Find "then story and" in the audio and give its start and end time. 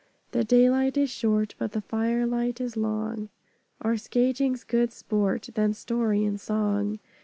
5.53-6.41